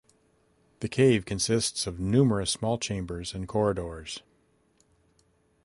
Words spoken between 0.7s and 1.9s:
The cave consists